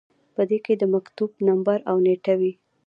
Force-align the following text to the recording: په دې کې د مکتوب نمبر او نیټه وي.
په 0.35 0.41
دې 0.49 0.57
کې 0.65 0.73
د 0.77 0.83
مکتوب 0.93 1.31
نمبر 1.47 1.77
او 1.89 1.95
نیټه 2.05 2.33
وي. 2.39 2.53